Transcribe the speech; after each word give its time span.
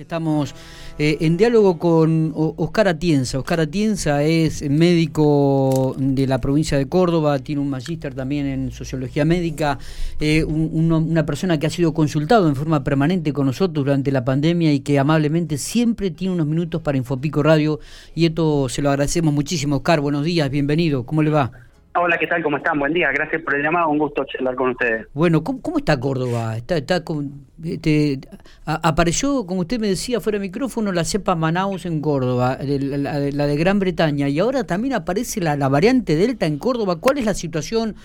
Estamos 0.00 0.54
eh, 0.98 1.18
en 1.20 1.36
diálogo 1.36 1.78
con 1.78 2.32
Oscar 2.34 2.88
Atienza. 2.88 3.38
Oscar 3.38 3.60
Atienza 3.60 4.22
es 4.22 4.68
médico 4.68 5.94
de 5.98 6.26
la 6.26 6.40
provincia 6.40 6.78
de 6.78 6.88
Córdoba, 6.88 7.38
tiene 7.40 7.60
un 7.60 7.68
magíster 7.68 8.14
también 8.14 8.46
en 8.46 8.70
sociología 8.70 9.26
médica, 9.26 9.78
eh, 10.18 10.42
una 10.44 11.26
persona 11.26 11.58
que 11.58 11.66
ha 11.66 11.70
sido 11.70 11.92
consultado 11.92 12.48
en 12.48 12.56
forma 12.56 12.82
permanente 12.82 13.34
con 13.34 13.44
nosotros 13.44 13.84
durante 13.84 14.10
la 14.10 14.24
pandemia 14.24 14.72
y 14.72 14.80
que 14.80 14.98
amablemente 14.98 15.58
siempre 15.58 16.10
tiene 16.10 16.32
unos 16.32 16.46
minutos 16.46 16.80
para 16.80 16.96
Infopico 16.96 17.42
Radio 17.42 17.78
y 18.14 18.24
esto 18.24 18.70
se 18.70 18.80
lo 18.80 18.88
agradecemos 18.88 19.34
muchísimo. 19.34 19.76
Oscar, 19.76 20.00
buenos 20.00 20.24
días, 20.24 20.48
bienvenido, 20.48 21.04
¿cómo 21.04 21.22
le 21.22 21.30
va? 21.30 21.69
Hola, 22.02 22.16
¿qué 22.16 22.26
tal? 22.26 22.42
¿Cómo 22.42 22.56
están? 22.56 22.78
Buen 22.78 22.94
día. 22.94 23.10
Gracias 23.12 23.42
por 23.42 23.54
el 23.54 23.62
llamado. 23.62 23.90
Un 23.90 23.98
gusto 23.98 24.24
charlar 24.24 24.54
con 24.54 24.70
ustedes. 24.70 25.06
Bueno, 25.12 25.44
¿cómo, 25.44 25.76
está 25.76 26.00
Córdoba? 26.00 26.56
Está, 26.56 26.78
está 26.78 27.04
con, 27.04 27.44
este, 27.62 28.18
apareció, 28.64 29.44
como 29.44 29.60
usted 29.60 29.78
me 29.78 29.88
decía, 29.88 30.18
fuera 30.18 30.38
de 30.38 30.46
micrófono, 30.46 30.92
la 30.92 31.04
cepa 31.04 31.34
Manaus 31.34 31.84
en 31.84 32.00
Córdoba, 32.00 32.56
la, 32.58 33.46
de 33.46 33.56
Gran 33.56 33.80
Bretaña, 33.80 34.30
y 34.30 34.38
ahora 34.38 34.64
también 34.64 34.94
aparece 34.94 35.42
la, 35.42 35.56
variante 35.68 36.16
Delta 36.16 36.46
en 36.46 36.56
Córdoba. 36.56 36.96
¿Cuál 37.00 37.18
es 37.18 37.26
la 37.26 37.34
situación? 37.34 37.96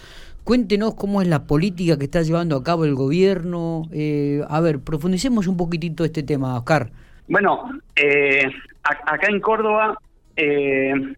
Cuéntenos 0.43 0.95
cómo 0.95 1.21
es 1.21 1.29
la 1.29 1.47
política 1.47 1.97
que 1.97 2.03
está 2.03 2.21
llevando 2.21 2.57
a 2.57 2.63
cabo 2.65 2.83
el 2.83 2.95
gobierno. 2.95 3.83
Eh, 3.93 4.41
a 4.49 4.59
ver, 4.59 4.79
profundicemos 4.81 5.47
un 5.47 5.55
poquitito 5.55 6.03
este 6.03 6.21
tema, 6.21 6.57
Oscar. 6.57 6.89
Bueno, 7.29 7.69
eh, 7.95 8.43
acá 8.83 9.27
en 9.29 9.39
Córdoba... 9.39 9.97
Eh, 10.35 11.15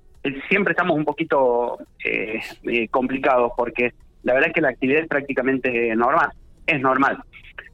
siempre 0.50 0.72
estamos 0.72 0.96
un 0.96 1.06
poquito 1.06 1.78
eh, 2.04 2.40
eh, 2.64 2.88
complicados 2.90 3.52
porque 3.56 3.94
la 4.24 4.34
verdad 4.34 4.50
es 4.50 4.54
que 4.54 4.62
la 4.62 4.70
actividad 4.70 5.02
es 5.02 5.08
prácticamente 5.08 5.96
normal, 5.96 6.30
es 6.66 6.82
normal. 6.82 7.18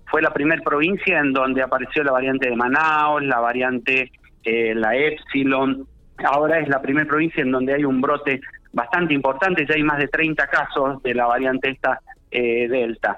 Fue 0.06 0.22
la 0.22 0.34
primera 0.34 0.62
provincia 0.62 1.20
en 1.20 1.34
donde 1.34 1.62
apareció 1.62 2.04
la 2.04 2.12
variante 2.12 2.50
de 2.50 2.56
Manaus, 2.56 3.24
la 3.24 3.40
variante, 3.40 4.12
eh, 4.44 4.76
la 4.76 4.96
Epsilon, 4.96 5.88
ahora 6.24 6.60
es 6.60 6.68
la 6.68 6.82
primera 6.82 7.08
provincia 7.08 7.42
en 7.42 7.52
donde 7.52 7.74
hay 7.74 7.86
un 7.86 8.02
brote 8.02 8.40
bastante 8.72 9.14
importante, 9.14 9.66
ya 9.68 9.76
hay 9.76 9.84
más 9.84 9.98
de 9.98 10.08
30 10.08 10.48
casos 10.48 11.02
de 11.04 11.14
la 11.14 11.26
variante 11.26 11.70
esta 11.70 12.00
Delta. 12.32 13.16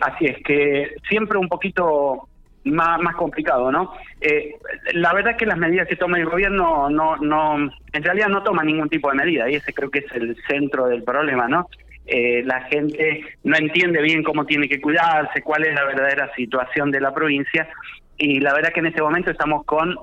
así 0.00 0.24
es 0.24 0.42
que 0.42 0.96
siempre 1.08 1.38
un 1.38 1.48
poquito 1.48 2.28
más, 2.64 3.14
complicado, 3.16 3.70
¿no? 3.70 3.92
Eh, 4.20 4.56
la 4.92 5.12
verdad 5.12 5.32
es 5.32 5.38
que 5.38 5.46
las 5.46 5.58
medidas 5.58 5.86
que 5.86 5.96
toma 5.96 6.18
el 6.18 6.26
gobierno 6.26 6.88
no, 6.88 7.16
no, 7.16 7.56
en 7.92 8.02
realidad 8.02 8.28
no 8.28 8.42
toma 8.42 8.62
ningún 8.62 8.88
tipo 8.88 9.10
de 9.10 9.16
medida 9.16 9.48
y 9.50 9.56
ese 9.56 9.72
creo 9.72 9.90
que 9.90 10.00
es 10.00 10.12
el 10.12 10.36
centro 10.48 10.86
del 10.86 11.02
problema, 11.02 11.46
¿no? 11.48 11.68
Eh, 12.06 12.42
la 12.44 12.62
gente 12.62 13.24
no 13.44 13.56
entiende 13.56 14.02
bien 14.02 14.22
cómo 14.22 14.44
tiene 14.44 14.68
que 14.68 14.80
cuidarse, 14.80 15.42
cuál 15.42 15.64
es 15.64 15.74
la 15.74 15.84
verdadera 15.84 16.30
situación 16.34 16.90
de 16.90 17.00
la 17.00 17.14
provincia 17.14 17.68
y 18.18 18.40
la 18.40 18.52
verdad 18.52 18.72
que 18.72 18.80
en 18.80 18.86
este 18.86 19.02
momento 19.02 19.30
estamos 19.30 19.64
con, 19.64 19.96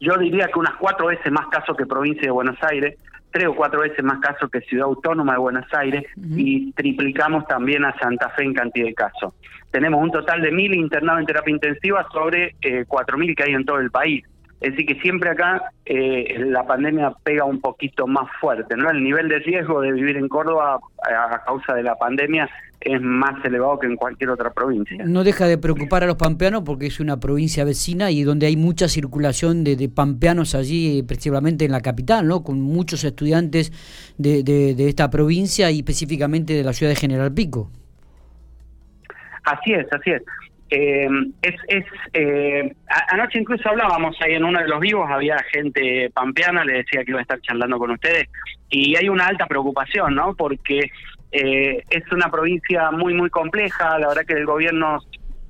yo 0.00 0.16
diría 0.16 0.46
que 0.46 0.58
unas 0.58 0.76
cuatro 0.76 1.06
veces 1.06 1.30
más 1.32 1.46
casos 1.48 1.76
que 1.76 1.86
provincia 1.86 2.22
de 2.22 2.30
Buenos 2.30 2.56
Aires, 2.62 2.96
tres 3.30 3.46
o 3.48 3.54
cuatro 3.54 3.80
veces 3.80 4.04
más 4.04 4.20
casos 4.20 4.50
que 4.50 4.60
Ciudad 4.62 4.86
Autónoma 4.86 5.32
de 5.32 5.38
Buenos 5.38 5.66
Aires 5.72 6.04
y 6.16 6.72
triplicamos 6.72 7.46
también 7.46 7.84
a 7.84 7.96
Santa 7.98 8.30
Fe 8.30 8.44
en 8.44 8.54
cantidad 8.54 8.86
de 8.86 8.94
casos. 8.94 9.34
Tenemos 9.70 10.02
un 10.02 10.10
total 10.10 10.40
de 10.40 10.50
mil 10.50 10.74
internados 10.74 11.20
en 11.20 11.26
terapia 11.26 11.52
intensiva 11.52 12.06
sobre 12.12 12.56
eh, 12.62 12.84
cuatro 12.88 13.18
mil 13.18 13.34
que 13.36 13.44
hay 13.44 13.52
en 13.52 13.64
todo 13.64 13.78
el 13.78 13.90
país. 13.90 14.24
Es 14.60 14.72
decir, 14.72 14.86
que 14.86 15.00
siempre 15.00 15.30
acá 15.30 15.70
eh, 15.86 16.36
la 16.38 16.66
pandemia 16.66 17.12
pega 17.22 17.44
un 17.44 17.60
poquito 17.60 18.08
más 18.08 18.28
fuerte, 18.40 18.76
¿no? 18.76 18.90
El 18.90 19.04
nivel 19.04 19.28
de 19.28 19.38
riesgo 19.38 19.80
de 19.80 19.92
vivir 19.92 20.16
en 20.16 20.28
Córdoba 20.28 20.80
a 21.02 21.44
causa 21.44 21.74
de 21.74 21.84
la 21.84 21.94
pandemia 21.94 22.50
es 22.80 23.00
más 23.00 23.44
elevado 23.44 23.78
que 23.78 23.86
en 23.86 23.96
cualquier 23.96 24.30
otra 24.30 24.50
provincia. 24.50 25.04
No 25.04 25.22
deja 25.22 25.46
de 25.46 25.58
preocupar 25.58 26.02
a 26.02 26.06
los 26.06 26.16
pampeanos 26.16 26.62
porque 26.64 26.86
es 26.86 26.98
una 26.98 27.20
provincia 27.20 27.64
vecina 27.64 28.10
y 28.10 28.22
donde 28.22 28.46
hay 28.46 28.56
mucha 28.56 28.88
circulación 28.88 29.62
de, 29.62 29.88
pampeanos 29.88 30.54
allí, 30.54 31.02
principalmente 31.04 31.64
en 31.64 31.72
la 31.72 31.80
capital, 31.80 32.26
¿no? 32.26 32.42
Con 32.42 32.60
muchos 32.60 33.04
estudiantes 33.04 33.72
de, 34.18 34.42
de 34.42 34.88
esta 34.88 35.08
provincia 35.10 35.70
y 35.70 35.78
específicamente 35.78 36.52
de 36.52 36.64
la 36.64 36.72
ciudad 36.72 36.90
de 36.90 36.96
General 36.96 37.32
Pico. 37.32 37.70
Así 39.44 39.72
es, 39.72 39.86
así 39.92 40.10
es. 40.10 40.22
Eh, 40.70 41.08
es, 41.40 41.54
es 41.68 41.84
eh, 42.12 42.74
anoche 43.10 43.38
incluso 43.38 43.68
hablábamos 43.70 44.16
ahí 44.20 44.34
en 44.34 44.44
uno 44.44 44.60
de 44.60 44.68
los 44.68 44.80
vivos, 44.80 45.10
había 45.10 45.38
gente 45.50 46.10
pampeana, 46.12 46.64
le 46.64 46.78
decía 46.78 47.04
que 47.04 47.12
iba 47.12 47.20
a 47.20 47.22
estar 47.22 47.40
charlando 47.40 47.78
con 47.78 47.92
ustedes, 47.92 48.28
y 48.68 48.94
hay 48.96 49.08
una 49.08 49.26
alta 49.26 49.46
preocupación, 49.46 50.14
¿no? 50.14 50.34
Porque 50.34 50.90
eh, 51.32 51.82
es 51.88 52.12
una 52.12 52.30
provincia 52.30 52.90
muy, 52.90 53.14
muy 53.14 53.30
compleja, 53.30 53.98
la 53.98 54.08
verdad 54.08 54.26
que 54.26 54.34
el 54.34 54.44
gobierno, 54.44 54.98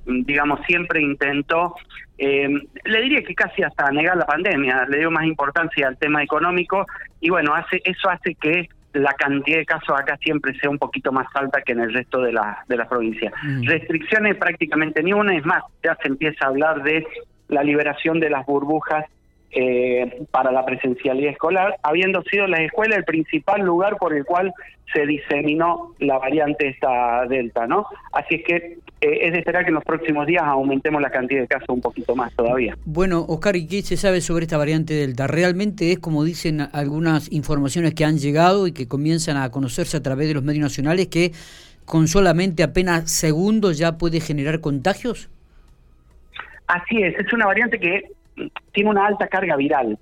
digamos, 0.05 0.61
siempre 0.65 1.01
intentó, 1.01 1.75
le 2.17 3.01
diría 3.01 3.21
que 3.23 3.33
casi 3.33 3.63
hasta 3.63 3.91
negar 3.91 4.17
la 4.17 4.25
pandemia, 4.25 4.85
le 4.89 4.99
dio 4.99 5.11
más 5.11 5.25
importancia 5.25 5.87
al 5.87 5.97
tema 5.97 6.23
económico, 6.23 6.85
y 7.19 7.29
bueno, 7.29 7.53
hace 7.53 7.81
eso 7.83 8.09
hace 8.09 8.35
que 8.35 8.69
la 8.93 9.13
cantidad 9.13 9.57
de 9.57 9.65
casos 9.65 9.99
acá 9.99 10.17
siempre 10.17 10.57
sea 10.59 10.69
un 10.69 10.77
poquito 10.77 11.11
más 11.11 11.27
alta 11.35 11.61
que 11.61 11.73
en 11.73 11.81
el 11.81 11.93
resto 11.93 12.21
de 12.21 12.33
la, 12.33 12.63
de 12.67 12.77
las 12.77 12.87
provincias. 12.87 13.33
Mm. 13.43 13.63
Restricciones 13.67 14.35
prácticamente 14.37 15.03
ni 15.03 15.13
una, 15.13 15.35
es 15.35 15.45
más, 15.45 15.63
ya 15.83 15.95
se 16.01 16.07
empieza 16.07 16.45
a 16.45 16.49
hablar 16.49 16.83
de 16.83 17.05
la 17.49 17.63
liberación 17.63 18.19
de 18.19 18.29
las 18.29 18.45
burbujas 18.45 19.05
eh, 19.51 20.23
para 20.31 20.51
la 20.51 20.65
presencialidad 20.65 21.31
escolar, 21.31 21.77
habiendo 21.83 22.21
sido 22.23 22.47
las 22.47 22.61
escuelas 22.61 22.99
el 22.99 23.03
principal 23.03 23.61
lugar 23.61 23.97
por 23.97 24.13
el 24.13 24.25
cual 24.25 24.53
se 24.93 25.05
diseminó 25.05 25.93
la 25.99 26.17
variante 26.17 26.67
esta 26.67 27.25
delta, 27.27 27.67
¿no? 27.67 27.85
Así 28.11 28.35
es 28.35 28.43
que 28.43 28.55
eh, 29.01 29.19
es 29.21 29.31
de 29.31 29.39
esperar 29.39 29.63
que 29.63 29.69
en 29.69 29.75
los 29.75 29.83
próximos 29.83 30.27
días 30.27 30.43
aumentemos 30.43 31.01
la 31.01 31.09
cantidad 31.09 31.41
de 31.41 31.47
casos 31.47 31.69
un 31.69 31.81
poquito 31.81 32.15
más 32.15 32.33
todavía. 32.35 32.75
Bueno, 32.85 33.25
Oscar, 33.27 33.55
¿y 33.55 33.67
qué 33.67 33.81
se 33.81 33.97
sabe 33.97 34.21
sobre 34.21 34.43
esta 34.43 34.57
variante 34.57 34.93
delta? 34.93 35.27
¿Realmente 35.27 35.91
es 35.91 35.99
como 35.99 36.23
dicen 36.23 36.61
algunas 36.73 37.31
informaciones 37.31 37.93
que 37.93 38.05
han 38.05 38.17
llegado 38.17 38.67
y 38.67 38.71
que 38.71 38.87
comienzan 38.87 39.37
a 39.37 39.49
conocerse 39.51 39.97
a 39.97 40.03
través 40.03 40.27
de 40.27 40.33
los 40.33 40.43
medios 40.43 40.63
nacionales 40.63 41.07
que 41.07 41.31
con 41.85 42.07
solamente 42.07 42.61
apenas 42.61 43.11
segundos 43.11 43.77
ya 43.77 43.97
puede 43.97 44.19
generar 44.19 44.59
contagios? 44.59 45.29
Así 46.67 47.01
es, 47.01 47.17
es 47.17 47.33
una 47.33 47.47
variante 47.47 47.79
que 47.79 48.03
tiene 48.71 48.89
una 48.89 49.05
alta 49.05 49.27
carga 49.27 49.55
viral. 49.55 49.97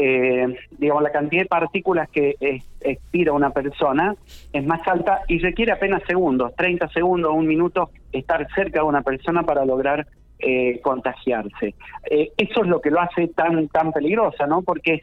Eh, 0.00 0.56
digamos, 0.78 1.02
la 1.02 1.10
cantidad 1.10 1.42
de 1.42 1.48
partículas 1.48 2.08
que 2.10 2.36
expira 2.80 3.32
una 3.32 3.50
persona 3.50 4.14
es 4.52 4.64
más 4.64 4.86
alta 4.86 5.22
y 5.26 5.40
requiere 5.40 5.72
apenas 5.72 6.04
segundos, 6.06 6.54
30 6.54 6.88
segundos, 6.90 7.32
un 7.34 7.48
minuto, 7.48 7.90
estar 8.12 8.46
cerca 8.54 8.78
de 8.78 8.86
una 8.86 9.02
persona 9.02 9.42
para 9.42 9.64
lograr 9.64 10.06
eh, 10.38 10.80
contagiarse. 10.82 11.74
Eh, 12.08 12.30
eso 12.36 12.62
es 12.62 12.68
lo 12.68 12.80
que 12.80 12.92
lo 12.92 13.00
hace 13.00 13.26
tan, 13.26 13.66
tan 13.68 13.90
peligrosa, 13.92 14.46
¿no? 14.46 14.62
Porque 14.62 15.00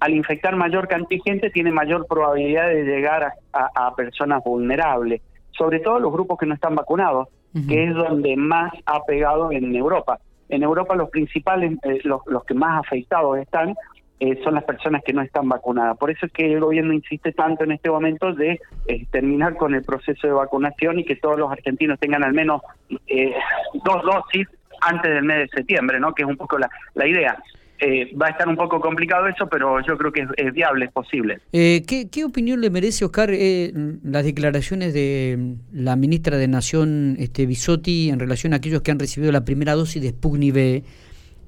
al 0.00 0.14
infectar 0.14 0.56
mayor 0.56 0.88
cantidad 0.88 1.22
de 1.22 1.30
gente 1.30 1.50
tiene 1.50 1.70
mayor 1.70 2.06
probabilidad 2.08 2.66
de 2.70 2.82
llegar 2.82 3.34
a, 3.52 3.94
personas 3.94 4.42
vulnerables, 4.42 5.20
sobre 5.50 5.80
todo 5.80 6.00
los 6.00 6.10
grupos 6.10 6.38
que 6.38 6.46
no 6.46 6.54
están 6.54 6.74
vacunados, 6.74 7.28
que 7.68 7.84
es 7.84 7.94
donde 7.94 8.36
más 8.36 8.72
ha 8.86 9.04
pegado 9.04 9.52
en 9.52 9.76
Europa. 9.76 10.18
En 10.48 10.62
Europa 10.62 10.94
los 10.94 11.10
principales, 11.10 11.78
eh, 11.84 12.00
los, 12.04 12.22
que 12.44 12.54
más 12.54 12.84
afectados 12.84 13.38
están, 13.38 13.74
eh, 14.20 14.40
son 14.42 14.54
las 14.54 14.64
personas 14.64 15.02
que 15.04 15.12
no 15.12 15.22
están 15.22 15.48
vacunadas. 15.48 15.96
Por 15.98 16.10
eso 16.10 16.26
es 16.26 16.32
que 16.32 16.52
el 16.52 16.60
gobierno 16.60 16.92
insiste 16.92 17.32
tanto 17.32 17.64
en 17.64 17.72
este 17.72 17.90
momento 17.90 18.32
de 18.32 18.60
eh, 18.86 19.06
terminar 19.10 19.56
con 19.56 19.74
el 19.74 19.84
proceso 19.84 20.26
de 20.26 20.32
vacunación 20.32 20.98
y 20.98 21.04
que 21.04 21.16
todos 21.16 21.38
los 21.38 21.50
argentinos 21.50 22.00
tengan 22.00 22.24
al 22.24 22.32
menos 22.32 22.62
dos 22.88 24.02
dosis 24.02 24.48
antes 24.80 25.12
del 25.12 25.24
mes 25.24 25.38
de 25.38 25.48
septiembre, 25.48 26.00
¿no? 26.00 26.14
Que 26.14 26.22
es 26.22 26.28
un 26.28 26.36
poco 26.36 26.58
la, 26.58 26.68
la 26.94 27.06
idea. 27.06 27.36
Eh, 27.80 28.12
va 28.20 28.26
a 28.26 28.30
estar 28.30 28.48
un 28.48 28.56
poco 28.56 28.80
complicado 28.80 29.28
eso, 29.28 29.48
pero 29.48 29.80
yo 29.86 29.96
creo 29.96 30.10
que 30.10 30.26
es, 30.36 30.52
viable, 30.52 30.86
es 30.86 30.92
posible. 30.92 31.38
Eh, 31.52 31.82
¿qué, 31.86 32.24
opinión 32.24 32.60
le 32.60 32.70
merece, 32.70 33.04
Oscar, 33.04 33.30
eh, 33.32 33.72
las 34.02 34.24
declaraciones 34.24 34.92
de 34.92 35.54
la 35.72 35.94
ministra 35.94 36.36
de 36.36 36.48
Nación, 36.48 37.16
este, 37.20 37.46
Bisotti, 37.46 38.10
en 38.10 38.18
relación 38.18 38.52
a 38.52 38.56
aquellos 38.56 38.82
que 38.82 38.90
han 38.90 38.98
recibido 38.98 39.30
la 39.30 39.44
primera 39.44 39.74
dosis 39.74 40.02
de 40.02 40.08
Sputnik 40.08 40.52
V, 40.52 40.82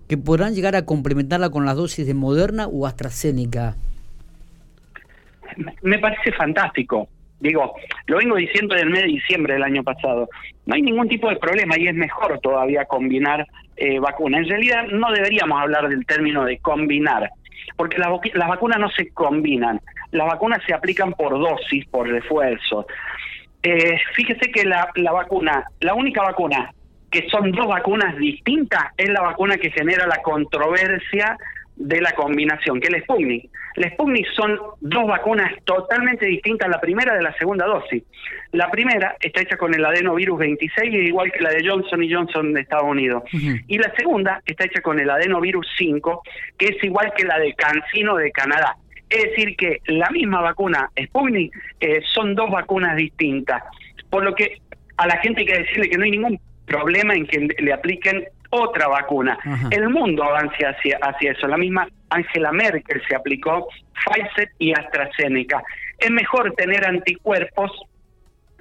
que 0.09 0.19
podrán 0.19 0.55
llegar 0.55 0.77
a 0.77 0.85
complementarla 0.87 1.51
con 1.51 1.65
las 1.65 1.77
dosis 1.77 2.07
de 2.07 2.15
Moderna 2.15 2.69
o 2.69 2.87
AstraZeneca? 2.87 3.75
Me 5.83 5.99
parece 5.99 6.31
fantástico. 6.33 7.09
Digo, 7.41 7.75
lo 8.07 8.19
vengo 8.19 8.37
diciendo 8.37 8.75
desde 8.75 8.87
el 8.87 8.93
mes 8.93 9.03
de 9.03 9.09
diciembre 9.09 9.55
del 9.55 9.63
año 9.63 9.83
pasado. 9.83 10.29
No 10.67 10.75
hay 10.75 10.83
ningún 10.83 11.09
tipo 11.09 11.29
de 11.29 11.37
problema 11.37 11.79
y 11.79 11.89
es 11.89 11.95
mejor 11.95 12.39
todavía 12.41 12.85
combinar 12.85 13.47
eh, 13.77 13.99
vacunas. 13.99 14.43
En 14.43 14.49
realidad 14.49 14.87
no 14.93 15.11
deberíamos 15.11 15.61
hablar 15.61 15.89
del 15.89 16.05
término 16.05 16.45
de 16.45 16.59
combinar, 16.59 17.31
porque 17.77 17.99
las, 17.99 18.11
vacunas 18.49 18.79
no 18.79 18.91
se 18.91 19.09
combinan. 19.11 19.81
Las 20.11 20.27
vacunas 20.27 20.63
se 20.67 20.75
aplican 20.75 21.13
por 21.13 21.33
dosis, 21.33 21.87
por 21.87 22.09
refuerzo. 22.09 22.87
Eh, 23.63 23.99
fíjese 24.15 24.51
que 24.53 24.65
la, 24.65 24.91
la 24.97 25.13
vacuna, 25.13 25.65
la 25.81 25.95
única 25.95 26.23
vacuna 26.23 26.73
que 27.11 27.29
son 27.29 27.51
dos 27.53 27.67
vacunas 27.67 28.17
distintas 28.17 28.85
es 28.97 29.09
la 29.09 29.21
vacuna 29.21 29.57
que 29.57 29.71
genera 29.71 30.07
la 30.07 30.23
controversia 30.23 31.37
de 31.81 31.99
la 32.03 32.13
combinación, 32.13 32.79
que 32.79 32.89
es 32.89 32.95
el 32.95 33.03
Sputnik. 33.03 33.51
El 33.75 33.91
Sputnik 33.93 34.27
son 34.37 34.59
dos 34.81 35.07
vacunas 35.07 35.51
totalmente 35.65 36.27
distintas, 36.27 36.69
la 36.69 36.79
primera 36.79 37.15
de 37.15 37.23
la 37.23 37.33
segunda 37.39 37.67
dosis. 37.67 38.03
La 38.53 38.71
primera 38.71 39.17
está 39.19 39.41
hecha 39.41 39.57
con 39.57 39.75
el 39.75 39.83
adenovirus 39.83 40.39
26, 40.39 41.09
igual 41.09 41.33
que 41.33 41.43
la 41.43 41.51
de 41.51 41.67
Johnson 41.67 42.03
y 42.03 42.13
Johnson 42.13 42.53
de 42.53 42.61
Estados 42.61 42.85
Unidos. 42.85 43.23
Y 43.33 43.79
la 43.79 43.91
segunda 43.97 44.43
está 44.45 44.67
hecha 44.67 44.83
con 44.83 45.01
el 45.01 45.09
adenovirus 45.09 45.67
5, 45.79 46.23
que 46.59 46.67
es 46.67 46.85
igual 46.85 47.15
que 47.17 47.25
la 47.25 47.39
de 47.39 47.55
CanSino 47.55 48.17
de 48.17 48.31
Canadá. 48.31 48.77
Es 49.09 49.23
decir, 49.23 49.57
que 49.57 49.81
la 49.87 50.11
misma 50.11 50.43
vacuna 50.43 50.91
Sputnik 51.03 51.51
eh, 51.81 52.03
son 52.13 52.35
dos 52.35 52.51
vacunas 52.51 52.95
distintas. 52.95 53.63
Por 54.11 54.23
lo 54.23 54.35
que 54.35 54.59
a 54.99 55.07
la 55.07 55.17
gente 55.17 55.41
hay 55.41 55.47
que 55.47 55.59
decirle 55.61 55.89
que 55.89 55.97
no 55.97 56.05
hay 56.05 56.11
ningún 56.11 56.39
problema 56.67 57.15
en 57.15 57.27
que 57.27 57.49
le 57.59 57.73
apliquen 57.73 58.25
otra 58.51 58.89
vacuna. 58.89 59.39
El 59.71 59.89
mundo 59.89 60.25
avanza 60.25 60.71
hacia, 60.71 60.99
hacia 61.03 61.33
eso. 61.33 61.47
La 61.47 61.57
misma 61.57 61.89
Angela 62.11 62.53
Merkel 62.53 63.03
se 63.09 63.15
aplicó 63.15 63.69
Pfizer 63.95 64.51
y 64.59 64.73
AstraZeneca. 64.73 65.63
Es 65.99 66.11
mejor 66.11 66.53
tener 66.55 66.85
anticuerpos 66.85 67.71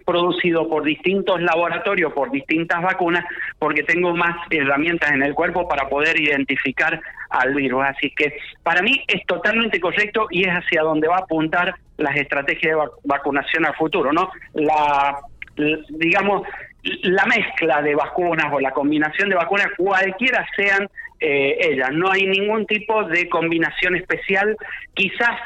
producidos 0.06 0.68
por 0.68 0.84
distintos 0.84 1.40
laboratorios, 1.40 2.12
por 2.14 2.32
distintas 2.32 2.82
vacunas, 2.82 3.24
porque 3.60 3.84
tengo 3.84 4.16
más 4.16 4.36
herramientas 4.50 5.12
en 5.12 5.22
el 5.22 5.36
cuerpo 5.36 5.68
para 5.68 5.88
poder 5.88 6.20
identificar 6.20 7.00
al 7.30 7.54
virus. 7.54 7.86
Así 7.86 8.10
que 8.16 8.36
para 8.64 8.82
mí 8.82 9.04
es 9.08 9.24
totalmente 9.28 9.80
correcto 9.80 10.26
y 10.32 10.48
es 10.48 10.52
hacia 10.52 10.82
donde 10.82 11.08
va 11.08 11.18
a 11.18 11.20
apuntar 11.20 11.76
las 11.98 12.16
estrategias 12.16 12.76
de 12.76 12.90
vacunación 13.04 13.66
al 13.68 13.76
futuro, 13.76 14.12
¿no? 14.12 14.32
La 14.54 15.20
digamos, 15.90 16.44
la 17.04 17.26
mezcla 17.26 17.82
de 17.82 17.96
vacunas 17.96 18.48
o 18.52 18.60
la 18.60 18.72
combinación 18.72 19.30
de 19.30 19.36
vacunas, 19.36 19.68
cualquiera 19.78 20.46
sean 20.56 20.88
eh, 21.20 21.58
ellas. 21.60 21.90
No 21.94 22.12
hay 22.12 22.26
ningún 22.26 22.66
tipo 22.66 23.04
de 23.04 23.28
combinación 23.30 23.96
especial. 23.96 24.56
Quizás 24.94 25.38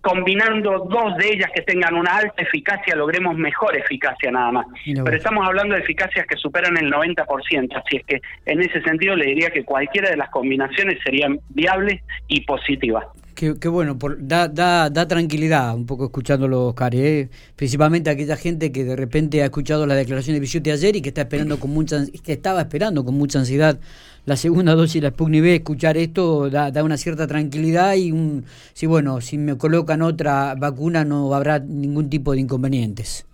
combinando 0.00 0.86
dos 0.90 1.16
de 1.18 1.28
ellas 1.28 1.50
que 1.54 1.62
tengan 1.62 1.94
una 1.94 2.16
alta 2.16 2.42
eficacia 2.42 2.96
logremos 2.96 3.36
mejor 3.36 3.76
eficacia 3.76 4.30
nada 4.30 4.50
más. 4.50 4.66
Pero 4.84 5.16
estamos 5.16 5.46
hablando 5.46 5.74
de 5.74 5.82
eficacias 5.82 6.26
que 6.26 6.36
superan 6.36 6.76
el 6.78 6.90
90%, 6.90 7.76
así 7.76 7.96
es 7.96 8.06
que 8.06 8.20
en 8.46 8.60
ese 8.60 8.80
sentido 8.82 9.14
le 9.14 9.26
diría 9.26 9.50
que 9.50 9.64
cualquiera 9.64 10.10
de 10.10 10.16
las 10.16 10.30
combinaciones 10.30 10.98
serían 11.04 11.38
viables 11.50 12.00
y 12.28 12.40
positivas. 12.42 13.04
Qué, 13.40 13.68
bueno, 13.68 13.98
por, 13.98 14.18
da, 14.28 14.48
da, 14.48 14.90
da, 14.90 15.08
tranquilidad 15.08 15.74
un 15.74 15.86
poco 15.86 16.04
escuchándolo, 16.04 16.66
Oscar, 16.66 16.94
¿eh? 16.94 17.30
principalmente 17.56 18.10
aquella 18.10 18.36
gente 18.36 18.70
que 18.70 18.84
de 18.84 18.94
repente 18.94 19.40
ha 19.40 19.46
escuchado 19.46 19.86
la 19.86 19.94
declaración 19.94 20.34
de 20.34 20.40
Bisotti 20.40 20.70
ayer 20.70 20.96
y 20.96 21.00
que 21.00 21.08
está 21.08 21.22
esperando 21.22 21.58
con 21.58 21.70
mucha 21.70 22.04
que 22.22 22.34
estaba 22.34 22.60
esperando 22.60 23.02
con 23.02 23.14
mucha 23.14 23.38
ansiedad 23.38 23.80
la 24.26 24.36
segunda 24.36 24.74
dosis 24.74 25.00
de 25.00 25.08
la 25.08 25.14
Sputnik 25.14 25.42
B, 25.42 25.54
escuchar 25.54 25.96
esto 25.96 26.50
da, 26.50 26.70
da 26.70 26.84
una 26.84 26.98
cierta 26.98 27.26
tranquilidad 27.26 27.94
y 27.94 28.12
un, 28.12 28.44
sí, 28.74 28.84
bueno, 28.84 29.22
si 29.22 29.38
me 29.38 29.56
colocan 29.56 30.02
otra 30.02 30.54
vacuna 30.54 31.06
no 31.06 31.32
habrá 31.32 31.60
ningún 31.60 32.10
tipo 32.10 32.34
de 32.34 32.40
inconvenientes. 32.40 33.26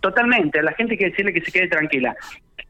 Totalmente, 0.00 0.62
la 0.62 0.72
gente 0.72 0.94
hay 0.94 0.98
que 0.98 1.10
decirle 1.10 1.34
que 1.34 1.42
se 1.42 1.52
quede 1.52 1.68
tranquila 1.68 2.16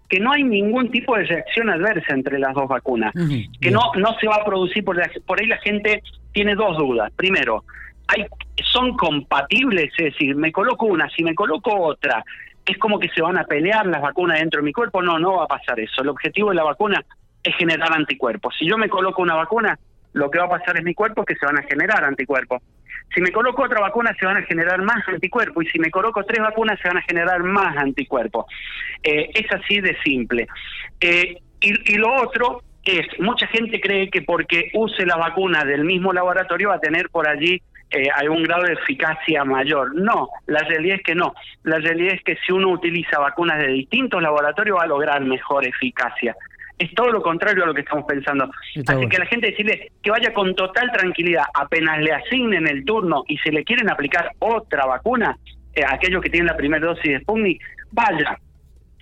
que 0.08 0.20
no 0.20 0.32
hay 0.32 0.44
ningún 0.44 0.90
tipo 0.90 1.16
de 1.16 1.24
reacción 1.24 1.70
adversa 1.70 2.14
entre 2.14 2.38
las 2.38 2.54
dos 2.54 2.68
vacunas, 2.68 3.12
que 3.60 3.70
no 3.70 3.92
no 3.96 4.14
se 4.20 4.28
va 4.28 4.36
a 4.36 4.44
producir 4.44 4.84
por, 4.84 5.00
por 5.26 5.40
ahí 5.40 5.46
la 5.46 5.58
gente 5.58 6.02
tiene 6.32 6.54
dos 6.54 6.76
dudas. 6.76 7.12
Primero, 7.16 7.64
hay 8.08 8.26
son 8.62 8.96
compatibles, 8.96 9.92
es 9.98 10.12
decir, 10.12 10.36
me 10.36 10.52
coloco 10.52 10.86
una, 10.86 11.08
si 11.10 11.22
me 11.22 11.34
coloco 11.34 11.74
otra, 11.74 12.24
es 12.64 12.78
como 12.78 12.98
que 12.98 13.08
se 13.08 13.22
van 13.22 13.38
a 13.38 13.44
pelear 13.44 13.86
las 13.86 14.02
vacunas 14.02 14.38
dentro 14.40 14.60
de 14.60 14.64
mi 14.64 14.72
cuerpo, 14.72 15.02
no, 15.02 15.18
no 15.18 15.36
va 15.36 15.44
a 15.44 15.48
pasar 15.48 15.78
eso. 15.80 16.02
El 16.02 16.08
objetivo 16.08 16.50
de 16.50 16.56
la 16.56 16.64
vacuna 16.64 17.04
es 17.42 17.54
generar 17.56 17.92
anticuerpos. 17.92 18.54
Si 18.58 18.68
yo 18.68 18.76
me 18.76 18.88
coloco 18.88 19.22
una 19.22 19.34
vacuna, 19.34 19.78
lo 20.12 20.30
que 20.30 20.38
va 20.38 20.46
a 20.46 20.50
pasar 20.50 20.76
en 20.76 20.84
mi 20.84 20.94
cuerpo 20.94 21.22
es 21.22 21.26
que 21.28 21.36
se 21.36 21.46
van 21.46 21.58
a 21.58 21.62
generar 21.62 22.04
anticuerpos. 22.04 22.62
Si 23.16 23.22
me 23.22 23.32
coloco 23.32 23.62
otra 23.62 23.80
vacuna 23.80 24.14
se 24.20 24.26
van 24.26 24.36
a 24.36 24.42
generar 24.42 24.82
más 24.82 25.08
anticuerpos 25.08 25.64
y 25.64 25.68
si 25.68 25.78
me 25.78 25.90
coloco 25.90 26.22
tres 26.24 26.42
vacunas 26.42 26.78
se 26.82 26.88
van 26.88 26.98
a 26.98 27.02
generar 27.02 27.42
más 27.42 27.74
anticuerpos. 27.78 28.44
Eh, 29.02 29.30
es 29.32 29.50
así 29.50 29.80
de 29.80 29.96
simple. 30.04 30.46
Eh, 31.00 31.38
y, 31.60 31.96
lo 31.96 32.12
otro 32.22 32.62
es, 32.84 33.06
mucha 33.18 33.46
gente 33.46 33.80
cree 33.80 34.10
que 34.10 34.20
porque 34.20 34.70
use 34.74 35.06
la 35.06 35.16
vacuna 35.16 35.64
del 35.64 35.86
mismo 35.86 36.12
laboratorio 36.12 36.68
va 36.68 36.74
a 36.74 36.80
tener 36.80 37.08
por 37.08 37.26
allí 37.26 37.62
eh, 37.90 38.08
algún 38.14 38.42
grado 38.42 38.64
de 38.64 38.74
eficacia 38.74 39.44
mayor. 39.44 39.94
No, 39.94 40.28
la 40.44 40.60
realidad 40.64 40.96
es 40.96 41.02
que 41.02 41.14
no. 41.14 41.32
La 41.62 41.78
realidad 41.78 42.16
es 42.16 42.22
que 42.22 42.36
si 42.44 42.52
uno 42.52 42.68
utiliza 42.68 43.18
vacunas 43.18 43.56
de 43.56 43.68
distintos 43.68 44.20
laboratorios 44.20 44.76
va 44.78 44.84
a 44.84 44.88
lograr 44.88 45.24
mejor 45.24 45.66
eficacia 45.66 46.36
es 46.78 46.94
todo 46.94 47.10
lo 47.10 47.22
contrario 47.22 47.64
a 47.64 47.66
lo 47.66 47.74
que 47.74 47.80
estamos 47.80 48.04
pensando. 48.06 48.50
Así 48.86 49.08
que 49.08 49.16
a 49.16 49.20
la 49.20 49.26
gente 49.26 49.50
decirle 49.50 49.92
que 50.02 50.10
vaya 50.10 50.32
con 50.32 50.54
total 50.54 50.90
tranquilidad, 50.92 51.44
apenas 51.54 52.00
le 52.00 52.12
asignen 52.12 52.66
el 52.66 52.84
turno 52.84 53.24
y 53.28 53.38
se 53.38 53.50
le 53.50 53.64
quieren 53.64 53.90
aplicar 53.90 54.30
otra 54.38 54.86
vacuna, 54.86 55.38
eh, 55.74 55.82
aquellos 55.88 56.22
que 56.22 56.30
tienen 56.30 56.46
la 56.46 56.56
primera 56.56 56.86
dosis 56.86 57.04
de 57.04 57.20
Sputnik, 57.20 57.62
vaya 57.92 58.38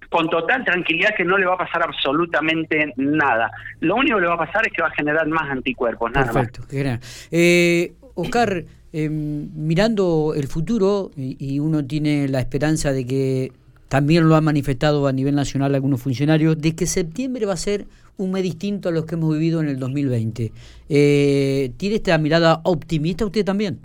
con 0.08 0.28
total 0.30 0.64
tranquilidad 0.64 1.10
que 1.16 1.24
no 1.24 1.36
le 1.36 1.46
va 1.46 1.54
a 1.54 1.58
pasar 1.58 1.82
absolutamente 1.82 2.92
nada. 2.96 3.50
Lo 3.80 3.96
único 3.96 4.16
que 4.16 4.22
le 4.22 4.28
va 4.28 4.34
a 4.34 4.46
pasar 4.46 4.64
es 4.66 4.72
que 4.72 4.82
va 4.82 4.88
a 4.88 4.94
generar 4.94 5.26
más 5.26 5.50
anticuerpos, 5.50 6.12
nada 6.12 6.32
Perfecto, 6.32 6.62
más. 6.62 7.28
Eh, 7.32 7.94
Oscar, 8.14 8.62
eh, 8.92 9.08
mirando 9.08 10.34
el 10.36 10.46
futuro, 10.46 11.10
y 11.16 11.58
uno 11.58 11.84
tiene 11.84 12.28
la 12.28 12.38
esperanza 12.38 12.92
de 12.92 13.04
que 13.04 13.52
también 13.94 14.28
lo 14.28 14.34
han 14.34 14.42
manifestado 14.42 15.06
a 15.06 15.12
nivel 15.12 15.36
nacional 15.36 15.72
algunos 15.72 16.02
funcionarios, 16.02 16.60
de 16.60 16.74
que 16.74 16.84
septiembre 16.84 17.46
va 17.46 17.52
a 17.52 17.56
ser 17.56 17.84
un 18.16 18.32
mes 18.32 18.42
distinto 18.42 18.88
a 18.88 18.92
los 18.92 19.06
que 19.06 19.14
hemos 19.14 19.32
vivido 19.32 19.60
en 19.60 19.68
el 19.68 19.78
2020. 19.78 20.50
Eh, 20.88 21.70
¿Tiene 21.76 21.94
esta 21.94 22.18
mirada 22.18 22.60
optimista 22.64 23.24
usted 23.24 23.44
también? 23.44 23.78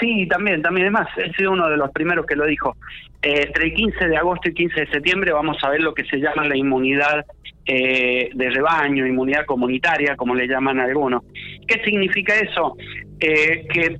Sí, 0.00 0.26
también, 0.26 0.60
también. 0.60 0.86
Además, 0.86 1.06
he 1.18 1.32
sido 1.34 1.52
uno 1.52 1.68
de 1.68 1.76
los 1.76 1.92
primeros 1.92 2.26
que 2.26 2.34
lo 2.34 2.46
dijo. 2.46 2.74
Eh, 3.22 3.44
entre 3.46 3.66
el 3.66 3.74
15 3.74 4.08
de 4.08 4.16
agosto 4.16 4.48
y 4.48 4.54
15 4.54 4.80
de 4.80 4.86
septiembre 4.88 5.32
vamos 5.32 5.56
a 5.62 5.70
ver 5.70 5.82
lo 5.82 5.94
que 5.94 6.02
se 6.06 6.16
llama 6.16 6.44
la 6.44 6.56
inmunidad 6.56 7.24
eh, 7.64 8.30
de 8.34 8.50
rebaño, 8.50 9.06
inmunidad 9.06 9.46
comunitaria, 9.46 10.16
como 10.16 10.34
le 10.34 10.48
llaman 10.48 10.80
algunos. 10.80 11.22
¿Qué 11.68 11.80
significa 11.84 12.34
eso? 12.34 12.76
Eh, 13.20 13.68
que, 13.72 13.98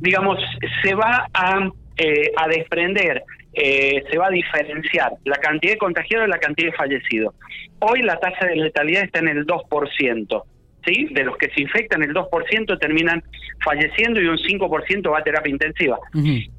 digamos, 0.00 0.38
se 0.80 0.94
va 0.94 1.26
a, 1.34 1.58
a 2.36 2.48
desprender 2.48 3.24
eh, 3.54 4.04
se 4.10 4.18
va 4.18 4.26
a 4.26 4.30
diferenciar 4.30 5.12
la 5.24 5.36
cantidad 5.36 5.74
de 5.74 5.78
contagiados 5.78 6.28
y 6.28 6.30
la 6.30 6.38
cantidad 6.38 6.70
de 6.70 6.76
fallecidos. 6.76 7.34
Hoy 7.80 8.02
la 8.02 8.18
tasa 8.18 8.46
de 8.46 8.56
letalidad 8.56 9.02
está 9.04 9.20
en 9.20 9.28
el 9.28 9.46
2%. 9.46 10.42
¿Sí? 10.86 11.08
De 11.12 11.24
los 11.24 11.38
que 11.38 11.48
se 11.48 11.62
infectan, 11.62 12.02
el 12.02 12.12
2% 12.12 12.78
terminan 12.78 13.22
falleciendo 13.64 14.20
y 14.20 14.26
un 14.26 14.36
5% 14.36 15.10
va 15.10 15.20
a 15.20 15.24
terapia 15.24 15.50
intensiva. 15.50 15.98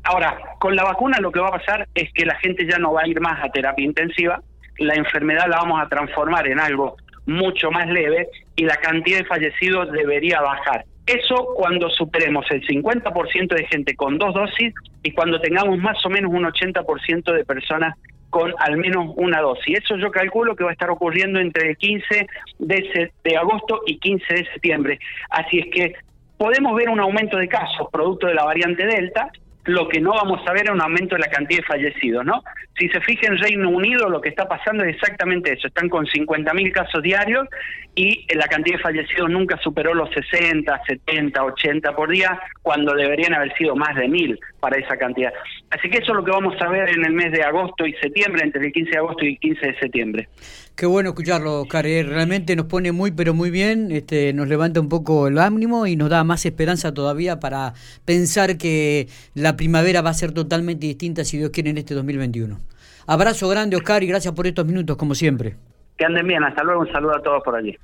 Ahora, 0.01 0.39
con 0.59 0.75
la 0.75 0.83
vacuna 0.83 1.19
lo 1.19 1.31
que 1.31 1.39
va 1.39 1.49
a 1.49 1.59
pasar 1.59 1.87
es 1.93 2.11
que 2.11 2.25
la 2.25 2.33
gente 2.39 2.65
ya 2.67 2.79
no 2.79 2.91
va 2.91 3.01
a 3.03 3.07
ir 3.07 3.21
más 3.21 3.43
a 3.43 3.49
terapia 3.49 3.85
intensiva, 3.85 4.41
la 4.79 4.95
enfermedad 4.95 5.47
la 5.47 5.57
vamos 5.57 5.79
a 5.79 5.87
transformar 5.89 6.47
en 6.47 6.59
algo 6.59 6.97
mucho 7.27 7.69
más 7.71 7.87
leve 7.87 8.27
y 8.55 8.65
la 8.65 8.77
cantidad 8.77 9.19
de 9.19 9.25
fallecidos 9.25 9.91
debería 9.91 10.41
bajar. 10.41 10.85
Eso 11.05 11.53
cuando 11.55 11.89
superemos 11.89 12.45
el 12.49 12.65
50% 12.65 13.55
de 13.55 13.65
gente 13.67 13.95
con 13.95 14.17
dos 14.17 14.33
dosis 14.33 14.73
y 15.03 15.11
cuando 15.11 15.39
tengamos 15.39 15.77
más 15.77 16.03
o 16.05 16.09
menos 16.09 16.31
un 16.33 16.43
80% 16.43 17.31
de 17.31 17.45
personas 17.45 17.95
con 18.31 18.53
al 18.57 18.77
menos 18.77 19.13
una 19.15 19.39
dosis. 19.39 19.79
Eso 19.83 19.97
yo 19.97 20.11
calculo 20.11 20.55
que 20.55 20.63
va 20.63 20.71
a 20.71 20.73
estar 20.73 20.89
ocurriendo 20.89 21.39
entre 21.39 21.69
el 21.69 21.77
15 21.77 22.27
de, 22.59 23.11
de 23.23 23.37
agosto 23.37 23.81
y 23.85 23.99
15 23.99 24.33
de 24.33 24.45
septiembre. 24.51 24.99
Así 25.29 25.59
es 25.59 25.67
que 25.71 25.93
podemos 26.37 26.75
ver 26.75 26.89
un 26.89 26.99
aumento 26.99 27.37
de 27.37 27.47
casos 27.47 27.87
producto 27.91 28.27
de 28.27 28.33
la 28.33 28.43
variante 28.43 28.85
Delta, 28.85 29.31
lo 29.65 29.87
que 29.87 29.99
no 29.99 30.11
vamos 30.11 30.41
a 30.47 30.53
ver 30.53 30.65
es 30.65 30.71
un 30.71 30.81
aumento 30.81 31.15
de 31.15 31.21
la 31.21 31.29
cantidad 31.29 31.59
de 31.59 31.65
fallecidos, 31.65 32.25
¿no? 32.25 32.43
Si 32.77 32.87
se 32.89 32.99
fija 33.01 33.27
en 33.27 33.37
Reino 33.37 33.69
Unido, 33.69 34.09
lo 34.09 34.21
que 34.21 34.29
está 34.29 34.47
pasando 34.47 34.83
es 34.83 34.95
exactamente 34.95 35.53
eso. 35.53 35.67
Están 35.67 35.89
con 35.89 36.05
50.000 36.05 36.71
casos 36.71 37.01
diarios 37.01 37.47
y 37.95 38.25
la 38.35 38.47
cantidad 38.47 38.77
de 38.77 38.83
fallecidos 38.83 39.29
nunca 39.29 39.57
superó 39.63 39.93
los 39.93 40.09
60, 40.11 40.81
70, 40.85 41.43
80 41.43 41.95
por 41.95 42.09
día, 42.09 42.39
cuando 42.61 42.93
deberían 42.93 43.33
haber 43.33 43.55
sido 43.57 43.75
más 43.75 43.95
de 43.95 44.07
1.000 44.07 44.37
para 44.59 44.77
esa 44.77 44.97
cantidad. 44.97 45.31
Así 45.69 45.89
que 45.89 45.97
eso 45.97 46.11
es 46.11 46.17
lo 46.17 46.23
que 46.23 46.31
vamos 46.31 46.61
a 46.61 46.67
ver 46.67 46.89
en 46.89 47.05
el 47.05 47.13
mes 47.13 47.31
de 47.31 47.43
agosto 47.43 47.85
y 47.85 47.93
septiembre, 47.93 48.43
entre 48.43 48.65
el 48.65 48.73
15 48.73 48.91
de 48.91 48.97
agosto 48.97 49.25
y 49.25 49.29
el 49.29 49.39
15 49.39 49.67
de 49.67 49.79
septiembre. 49.79 50.29
Qué 50.75 50.85
bueno 50.85 51.09
escucharlo, 51.09 51.61
Oscar. 51.61 51.87
Eh, 51.87 52.03
realmente 52.03 52.53
nos 52.57 52.65
pone 52.65 52.91
muy, 52.91 53.11
pero 53.11 53.33
muy 53.33 53.49
bien, 53.49 53.93
este, 53.93 54.33
nos 54.33 54.49
levanta 54.49 54.81
un 54.81 54.89
poco 54.89 55.29
el 55.29 55.37
ánimo 55.37 55.87
y 55.87 55.95
nos 55.95 56.09
da 56.09 56.25
más 56.25 56.45
esperanza 56.45 56.93
todavía 56.93 57.39
para 57.39 57.73
pensar 58.03 58.57
que 58.57 59.07
primavera 59.55 60.01
va 60.01 60.09
a 60.09 60.13
ser 60.13 60.31
totalmente 60.31 60.87
distinta, 60.87 61.23
si 61.23 61.37
Dios 61.37 61.49
quiere, 61.49 61.69
en 61.69 61.77
este 61.77 61.93
2021. 61.93 62.57
Abrazo 63.07 63.47
grande, 63.47 63.75
Oscar, 63.75 64.03
y 64.03 64.07
gracias 64.07 64.33
por 64.33 64.47
estos 64.47 64.65
minutos, 64.65 64.97
como 64.97 65.15
siempre. 65.15 65.55
Que 65.97 66.05
anden 66.05 66.27
bien, 66.27 66.43
hasta 66.43 66.63
luego, 66.63 66.81
un 66.81 66.91
saludo 66.91 67.15
a 67.15 67.21
todos 67.21 67.43
por 67.43 67.55
allí. 67.55 67.77